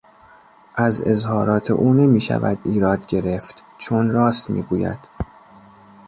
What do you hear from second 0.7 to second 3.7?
از اظهارات او نمیشود ایراد گرفت